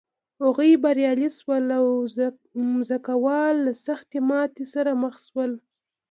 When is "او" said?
1.79-1.85